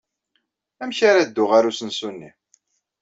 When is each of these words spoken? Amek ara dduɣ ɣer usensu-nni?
Amek 0.81 0.99
ara 1.09 1.27
dduɣ 1.29 1.49
ɣer 1.51 1.63
usensu-nni? 1.69 2.31